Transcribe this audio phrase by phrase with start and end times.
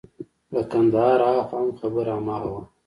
[0.53, 2.63] له کندهاره هاخوا هم خبره هماغه وه.